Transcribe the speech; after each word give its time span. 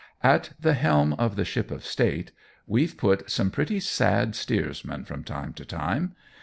At 0.23 0.53
the 0.59 0.73
helm 0.73 1.13
of 1.19 1.35
the 1.35 1.45
ship 1.45 1.69
of 1.69 1.85
state 1.85 2.31
we've 2.65 2.97
put 2.97 3.29
some 3.29 3.51
pretty 3.51 3.79
sad 3.79 4.33
steersman 4.35 5.05
from 5.05 5.23
time 5.23 5.53
to 5.53 5.63
time. 5.63 6.15